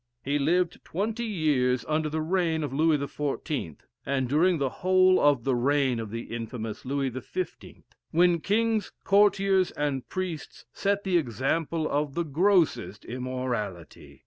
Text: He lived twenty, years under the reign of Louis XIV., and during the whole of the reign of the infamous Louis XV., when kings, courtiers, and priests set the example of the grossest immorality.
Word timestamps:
He 0.23 0.39
lived 0.39 0.83
twenty, 0.83 1.25
years 1.27 1.85
under 1.87 2.09
the 2.09 2.21
reign 2.23 2.63
of 2.63 2.73
Louis 2.73 2.97
XIV., 2.97 3.75
and 4.03 4.27
during 4.27 4.57
the 4.57 4.67
whole 4.81 5.19
of 5.19 5.43
the 5.43 5.53
reign 5.55 5.99
of 5.99 6.09
the 6.09 6.33
infamous 6.35 6.83
Louis 6.85 7.11
XV., 7.11 7.83
when 8.09 8.39
kings, 8.41 8.91
courtiers, 9.03 9.69
and 9.69 10.09
priests 10.09 10.65
set 10.73 11.03
the 11.03 11.17
example 11.19 11.87
of 11.87 12.15
the 12.15 12.23
grossest 12.23 13.05
immorality. 13.05 14.19